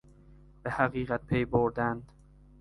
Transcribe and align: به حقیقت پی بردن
به 0.63 0.71
حقیقت 0.71 1.25
پی 1.25 1.45
بردن 1.45 2.03